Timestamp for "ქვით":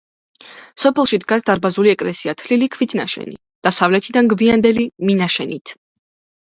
2.77-2.97